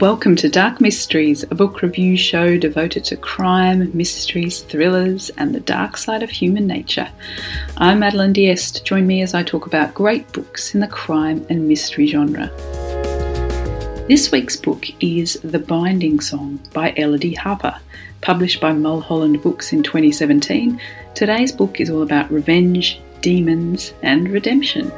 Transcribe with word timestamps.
Welcome 0.00 0.36
to 0.36 0.48
Dark 0.48 0.80
Mysteries, 0.80 1.42
a 1.42 1.56
book 1.56 1.82
review 1.82 2.16
show 2.16 2.56
devoted 2.56 3.04
to 3.06 3.16
crime, 3.16 3.90
mysteries, 3.92 4.60
thrillers, 4.60 5.28
and 5.30 5.52
the 5.52 5.58
dark 5.58 5.96
side 5.96 6.22
of 6.22 6.30
human 6.30 6.68
nature. 6.68 7.10
I'm 7.78 7.98
Madeleine 7.98 8.32
Diest. 8.32 8.84
Join 8.84 9.08
me 9.08 9.22
as 9.22 9.34
I 9.34 9.42
talk 9.42 9.66
about 9.66 9.94
great 9.94 10.32
books 10.32 10.72
in 10.72 10.80
the 10.80 10.86
crime 10.86 11.44
and 11.50 11.66
mystery 11.66 12.06
genre. 12.06 12.46
This 14.06 14.30
week's 14.30 14.54
book 14.54 14.86
is 15.02 15.40
The 15.42 15.58
Binding 15.58 16.20
Song 16.20 16.60
by 16.72 16.92
Elodie 16.96 17.34
Harper, 17.34 17.76
published 18.20 18.60
by 18.60 18.72
Mulholland 18.72 19.42
Books 19.42 19.72
in 19.72 19.82
2017. 19.82 20.80
Today's 21.16 21.50
book 21.50 21.80
is 21.80 21.90
all 21.90 22.02
about 22.02 22.30
revenge, 22.30 23.00
demons, 23.20 23.94
and 24.02 24.28
redemption. 24.28 24.92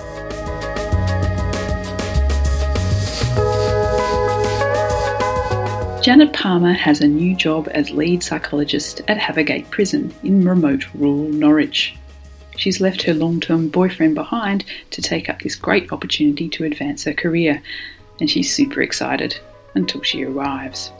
Janet 6.02 6.32
Palmer 6.32 6.72
has 6.72 7.02
a 7.02 7.06
new 7.06 7.36
job 7.36 7.68
as 7.72 7.90
lead 7.90 8.22
psychologist 8.22 9.02
at 9.06 9.18
Havergate 9.18 9.68
Prison 9.68 10.14
in 10.22 10.48
remote 10.48 10.86
rural 10.94 11.28
Norwich. 11.28 11.94
She's 12.56 12.80
left 12.80 13.02
her 13.02 13.12
long 13.12 13.38
term 13.38 13.68
boyfriend 13.68 14.14
behind 14.14 14.64
to 14.92 15.02
take 15.02 15.28
up 15.28 15.42
this 15.42 15.54
great 15.54 15.92
opportunity 15.92 16.48
to 16.48 16.64
advance 16.64 17.04
her 17.04 17.12
career, 17.12 17.62
and 18.18 18.30
she's 18.30 18.54
super 18.54 18.80
excited 18.80 19.38
until 19.74 20.00
she 20.00 20.24
arrives. 20.24 20.90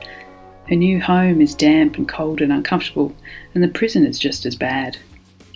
Her 0.69 0.77
new 0.77 1.01
home 1.01 1.41
is 1.41 1.55
damp 1.55 1.97
and 1.97 2.07
cold 2.07 2.43
and 2.43 2.53
uncomfortable, 2.53 3.17
and 3.55 3.65
the 3.65 3.69
prison 3.69 4.05
is 4.05 4.19
just 4.19 4.45
as 4.45 4.55
bad. 4.55 4.99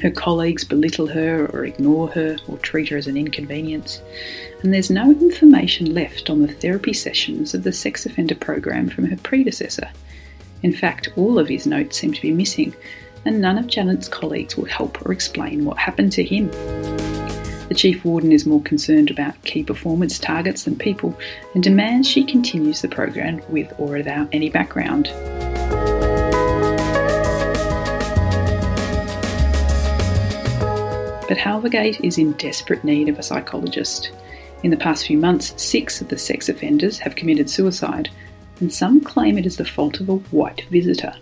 Her 0.01 0.11
colleagues 0.11 0.65
belittle 0.65 1.07
her 1.07 1.47
or 1.53 1.65
ignore 1.65 2.09
her 2.09 2.37
or 2.49 2.59
treat 2.59 2.89
her 2.89 2.97
as 2.97 3.07
an 3.07 3.17
inconvenience. 3.17 4.03
And 4.63 4.73
there's 4.73 4.91
no 4.91 5.11
information 5.11 5.95
left 5.95 6.31
on 6.31 6.43
the 6.43 6.53
therapy 6.53 6.93
sessions 6.93 7.55
of 7.55 7.63
the 7.63 7.73
sex 7.73 8.05
offender 8.05 8.35
program 8.35 8.89
from 8.89 9.07
her 9.07 9.17
predecessor. 9.19 9.89
In 10.63 10.73
fact, 10.73 11.11
all 11.17 11.39
of 11.39 11.49
his 11.49 11.67
notes 11.67 11.99
seem 11.99 12.13
to 12.13 12.23
be 12.23 12.33
missing, 12.33 12.75
and 13.25 13.41
none 13.41 13.59
of 13.59 13.67
Janet's 13.67 14.09
colleagues 14.09 14.57
will 14.57 14.65
help 14.65 15.05
or 15.07 15.13
explain 15.13 15.65
what 15.65 15.79
happened 15.79 16.13
to 16.13 16.25
him. 16.25 16.51
The 17.69 17.75
chief 17.75 18.05
warden 18.05 18.33
is 18.33 18.47
more 18.47 18.63
concerned 18.63 19.11
about 19.11 19.43
key 19.45 19.63
performance 19.63 20.19
targets 20.19 20.65
than 20.65 20.77
people 20.77 21.19
and 21.55 21.63
demands 21.63 22.09
she 22.09 22.25
continues 22.25 22.83
the 22.83 22.89
program 22.89 23.41
with 23.49 23.73
or 23.79 23.89
without 23.89 24.29
any 24.33 24.51
background. 24.51 25.09
But 31.35 31.43
Havergate 31.43 31.99
is 32.05 32.17
in 32.17 32.31
desperate 32.35 32.85
need 32.85 33.09
of 33.09 33.19
a 33.19 33.23
psychologist. 33.25 34.13
In 34.63 34.71
the 34.71 34.77
past 34.77 35.05
few 35.05 35.19
months, 35.19 35.53
six 35.61 36.01
of 36.01 36.07
the 36.07 36.17
sex 36.17 36.49
offenders 36.49 37.01
have 37.01 37.17
committed 37.17 37.51
suicide, 37.51 38.09
and 38.61 38.73
some 38.73 39.01
claim 39.01 39.37
it 39.37 39.45
is 39.45 39.57
the 39.57 39.65
fault 39.65 39.99
of 39.99 40.09
a 40.09 40.15
white 40.15 40.63
visitor. 40.71 41.13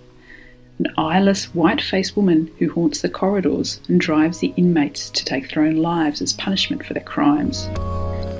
An 0.78 0.88
eyeless, 0.98 1.46
white 1.54 1.80
faced 1.80 2.14
woman 2.14 2.50
who 2.58 2.68
haunts 2.68 3.00
the 3.00 3.08
corridors 3.08 3.80
and 3.88 3.98
drives 3.98 4.40
the 4.40 4.52
inmates 4.58 5.08
to 5.08 5.24
take 5.24 5.48
their 5.48 5.64
own 5.64 5.76
lives 5.76 6.20
as 6.20 6.34
punishment 6.34 6.84
for 6.84 6.92
their 6.92 7.02
crimes. 7.02 7.70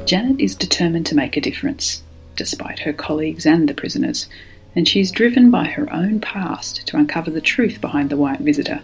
Janet 0.05 0.39
is 0.41 0.55
determined 0.55 1.07
to 1.07 1.17
make 1.17 1.39
a 1.39 1.41
difference, 1.41 2.03
despite 2.37 2.81
her 2.81 2.93
colleagues 2.93 3.47
and 3.47 3.67
the 3.67 3.73
prisoners, 3.73 4.29
and 4.77 4.87
she 4.87 5.01
is 5.01 5.11
driven 5.11 5.51
by 5.51 5.65
her 5.65 5.91
own 5.91 6.21
past 6.21 6.87
to 6.89 6.99
uncover 6.99 7.31
the 7.31 7.41
truth 7.41 7.81
behind 7.81 8.11
the 8.11 8.19
white 8.19 8.41
visitor 8.41 8.83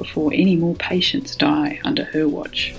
before 0.00 0.32
any 0.32 0.56
more 0.56 0.74
patients 0.76 1.36
die 1.36 1.78
under 1.84 2.04
her 2.04 2.26
watch. 2.26 2.74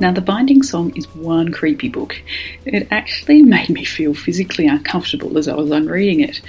Now, 0.00 0.10
The 0.10 0.22
Binding 0.22 0.62
Song 0.62 0.96
is 0.96 1.06
one 1.14 1.52
creepy 1.52 1.88
book. 1.88 2.20
It 2.64 2.88
actually 2.90 3.42
made 3.56 3.68
me 3.70 3.84
feel 3.84 4.12
physically 4.12 4.66
uncomfortable 4.66 5.38
as 5.38 5.46
I 5.46 5.54
was 5.54 5.70
unreading 5.70 6.20
it. 6.20 6.40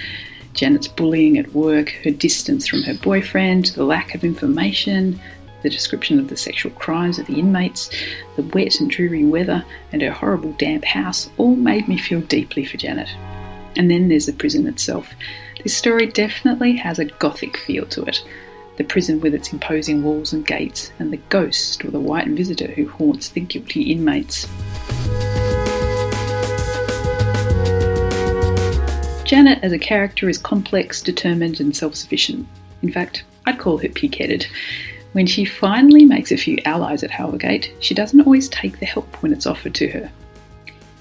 Janet's 0.54 0.88
bullying 0.88 1.38
at 1.38 1.54
work, 1.54 1.90
her 2.04 2.12
distance 2.12 2.68
from 2.68 2.82
her 2.84 2.96
boyfriend, 2.96 3.68
the 3.68 3.86
lack 3.86 4.16
of 4.16 4.24
information, 4.24 5.20
the 5.64 5.70
description 5.70 6.18
of 6.18 6.30
the 6.30 6.38
sexual 6.38 6.72
crimes 6.72 7.20
of 7.20 7.28
the 7.28 7.40
inmates, 7.40 7.90
the 8.36 8.44
wet 8.44 8.80
and 8.80 8.90
dreary 8.90 9.26
weather, 9.26 9.64
and 9.92 10.02
her 10.02 10.12
horrible 10.12 10.54
damp 10.54 10.84
house 10.84 11.30
all 11.38 11.56
made 11.56 11.88
me 11.88 11.98
feel 11.98 12.22
deeply 12.22 12.66
for 12.66 12.78
Janet. 12.78 13.10
And 13.76 13.90
then 13.90 14.10
there's 14.10 14.26
the 14.26 14.34
prison 14.34 14.68
itself. 14.68 15.08
This 15.64 15.76
story 15.76 16.08
definitely 16.08 16.76
has 16.78 17.00
a 17.00 17.06
gothic 17.06 17.58
feel 17.58 17.86
to 17.88 18.04
it. 18.04 18.24
The 18.78 18.84
prison 18.84 19.20
with 19.22 19.36
its 19.36 19.54
imposing 19.54 20.04
walls 20.04 20.34
and 20.34 20.46
gates, 20.46 20.92
and 21.00 21.12
the 21.12 21.18
ghost 21.30 21.86
or 21.86 21.92
the 21.92 22.00
white 22.00 22.28
visitor 22.28 22.68
who 22.68 22.88
haunts 22.90 23.30
the 23.30 23.42
guilty 23.42 23.92
inmates. 23.92 24.48
Janet 29.26 29.60
as 29.62 29.72
a 29.72 29.80
character 29.80 30.28
is 30.28 30.38
complex, 30.38 31.02
determined, 31.02 31.60
and 31.60 31.76
self 31.76 31.96
sufficient. 31.96 32.48
In 32.82 32.92
fact, 32.92 33.24
I'd 33.46 33.60
call 33.60 33.78
her 33.78 33.88
pig 33.88 34.18
headed. 34.18 34.46
When 35.14 35.26
she 35.26 35.46
finally 35.46 36.06
makes 36.06 36.32
a 36.32 36.38
few 36.38 36.58
allies 36.66 37.04
at 37.04 37.12
Havergate, 37.12 37.72
she 37.80 37.94
doesn't 37.94 38.22
always 38.22 38.50
take 38.50 38.80
the 38.80 38.86
help 38.86 39.22
when 39.22 39.32
it's 39.32 39.46
offered 39.46 39.76
to 39.76 39.90
her. 39.90 40.12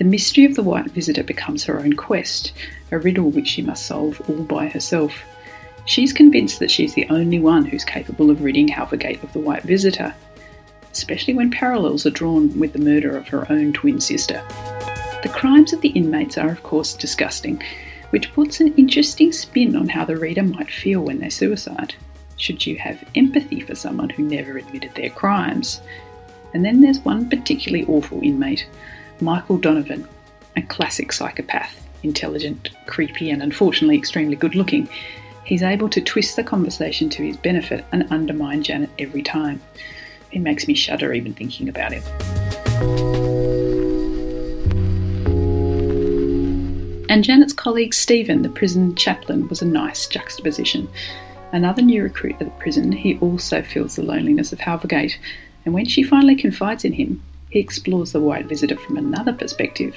The 0.00 0.06
mystery 0.06 0.47
of 0.47 0.55
the 0.55 0.62
white 0.62 0.91
visitor 0.93 1.22
becomes 1.22 1.65
her 1.65 1.78
own 1.78 1.93
quest, 1.93 2.55
a 2.91 2.99
riddle 2.99 3.28
which 3.31 3.49
she 3.49 3.61
must 3.61 3.84
solve 3.84 4.19
all 4.31 4.44
by 4.44 4.66
herself. 4.66 5.12
She's 5.84 6.15
convinced 6.15 6.59
that 6.59 6.71
she's 6.71 6.94
the 6.94 7.06
only 7.11 7.38
one 7.38 7.66
who's 7.66 7.84
capable 7.84 8.31
of 8.31 8.41
ridding 8.41 8.66
Havergate 8.69 9.22
of 9.22 9.31
the 9.34 9.41
white 9.41 9.62
visitor, 9.62 10.15
especially 10.91 11.34
when 11.34 11.50
parallels 11.50 12.06
are 12.06 12.11
drawn 12.11 12.59
with 12.59 12.72
the 12.72 12.78
murder 12.78 13.15
of 13.15 13.28
her 13.28 13.47
own 13.53 13.75
twin 13.75 14.00
sister. 14.00 14.43
The 15.22 15.31
crimes 15.34 15.75
of 15.75 15.83
the 15.83 15.91
inmates 15.91 16.38
are, 16.38 16.50
of 16.50 16.62
course, 16.62 16.94
disgusting, 16.94 17.62
which 18.09 18.32
puts 18.32 18.59
an 18.61 18.72
interesting 18.78 19.32
spin 19.32 19.77
on 19.77 19.91
how 19.91 20.06
the 20.06 20.17
reader 20.17 20.43
might 20.43 20.71
feel 20.71 21.03
when 21.03 21.19
they 21.21 21.28
suicide. 21.28 21.94
Should 22.38 22.67
you 22.67 22.77
have 22.77 23.05
empathy 23.15 23.61
for 23.61 23.75
someone 23.75 24.09
who 24.09 24.22
never 24.22 24.56
admitted 24.56 24.94
their 24.94 25.11
crimes? 25.11 25.82
And 26.55 26.65
then 26.65 26.81
there's 26.81 27.00
one 27.00 27.28
particularly 27.28 27.84
awful 27.84 28.22
inmate 28.22 28.67
Michael 29.22 29.58
Donovan, 29.58 30.06
a 30.56 30.62
classic 30.62 31.12
psychopath, 31.12 31.86
intelligent, 32.03 32.70
creepy, 32.86 33.31
and 33.31 33.42
unfortunately 33.42 33.97
extremely 33.97 34.36
good 34.36 34.54
looking. 34.54 34.88
He's 35.44 35.62
able 35.62 35.88
to 35.91 36.00
twist 36.00 36.36
the 36.36 36.44
conversation 36.44 37.08
to 37.10 37.22
his 37.22 37.36
benefit 37.36 37.84
and 37.92 38.10
undermine 38.10 38.62
Janet 38.62 38.91
every 38.98 39.22
time. 39.22 39.60
It 40.32 40.41
makes 40.41 40.69
me 40.69 40.75
shudder 40.75 41.12
even 41.12 41.34
thinking 41.34 41.69
about 41.69 41.92
him. 41.92 42.03
And 47.08 47.25
Janet's 47.25 47.52
colleague 47.52 47.92
Stephen, 47.92 48.42
the 48.42 48.48
prison 48.48 48.94
chaplain, 48.94 49.49
was 49.49 49.62
a 49.62 49.66
nice 49.66 50.06
juxtaposition. 50.06 50.88
Another 51.52 51.82
new 51.82 52.05
recruit 52.05 52.37
at 52.38 52.46
the 52.46 52.62
prison, 52.62 52.93
he 52.93 53.19
also 53.19 53.62
feels 53.62 53.96
the 53.96 54.05
loneliness 54.05 54.52
of 54.52 54.61
Havergate, 54.61 55.16
and 55.64 55.75
when 55.75 55.87
she 55.87 56.05
finally 56.05 56.37
confides 56.37 56.84
in 56.84 56.93
him, 56.93 57.20
he 57.50 57.58
explores 57.58 58.12
the 58.12 58.20
white 58.20 58.47
visitor 58.47 58.76
from 58.76 58.97
another 58.97 59.32
perspective 59.32 59.94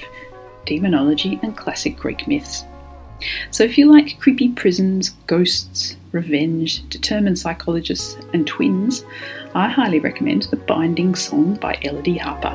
demonology 0.66 1.38
and 1.42 1.56
classic 1.56 1.96
Greek 1.96 2.26
myths. 2.26 2.64
So, 3.50 3.64
if 3.64 3.78
you 3.78 3.90
like 3.90 4.18
creepy 4.18 4.50
prisons, 4.50 5.10
ghosts, 5.26 5.96
revenge, 6.12 6.86
determined 6.88 7.38
psychologists, 7.38 8.16
and 8.32 8.46
twins, 8.46 9.04
I 9.54 9.68
highly 9.68 10.00
recommend 10.00 10.44
The 10.44 10.56
Binding 10.56 11.14
Song 11.14 11.54
by 11.56 11.78
Elodie 11.82 12.18
Harper. 12.18 12.52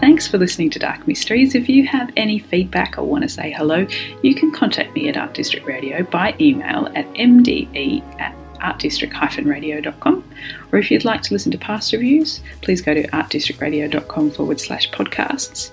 Thanks 0.00 0.28
for 0.28 0.38
listening 0.38 0.70
to 0.70 0.78
Dark 0.78 1.08
Mysteries. 1.08 1.54
If 1.54 1.68
you 1.68 1.86
have 1.86 2.12
any 2.16 2.38
feedback 2.38 2.98
or 2.98 3.04
want 3.04 3.22
to 3.22 3.28
say 3.28 3.50
hello, 3.50 3.86
you 4.22 4.34
can 4.34 4.52
contact 4.52 4.94
me 4.94 5.08
at 5.08 5.16
Art 5.16 5.32
District 5.32 5.66
Radio 5.66 6.02
by 6.02 6.34
email 6.38 6.88
at 6.94 7.10
mde 7.14 8.02
at 8.20 8.36
artdistrict-radio.com. 8.58 10.24
Or 10.72 10.78
if 10.78 10.90
you'd 10.90 11.04
like 11.04 11.22
to 11.22 11.32
listen 11.32 11.52
to 11.52 11.58
past 11.58 11.92
reviews, 11.92 12.40
please 12.62 12.80
go 12.82 12.94
to 12.94 13.06
artdistrictradio.com 13.08 14.30
forward 14.30 14.60
slash 14.60 14.90
podcasts. 14.90 15.70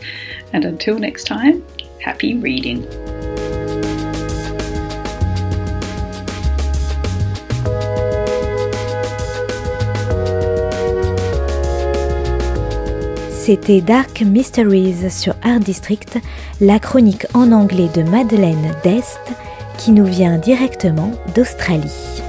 And 0.54 0.66
until 0.66 0.98
next 1.00 1.26
time, 1.26 1.64
happy 2.00 2.36
reading. 2.38 2.86
C'était 13.30 13.82
Dark 13.82 14.22
Mysteries 14.22 15.10
sur 15.10 15.36
Art 15.44 15.60
District, 15.60 16.18
la 16.62 16.80
chronique 16.80 17.26
en 17.34 17.52
anglais 17.52 17.90
de 17.94 18.02
Madeleine 18.02 18.74
Dest 18.86 19.20
qui 19.78 19.92
nous 19.92 20.06
vient 20.06 20.38
directement 20.38 21.12
d'Australie. 21.36 22.24